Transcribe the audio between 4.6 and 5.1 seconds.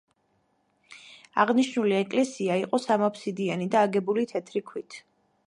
ქვით.